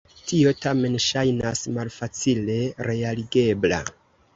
Tio 0.29 0.53
tamen 0.65 0.97
ŝajnas 1.09 1.63
malfacile 1.77 2.59
realigebla. 2.93 3.85